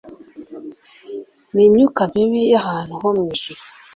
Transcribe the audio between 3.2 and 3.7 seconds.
ijuru”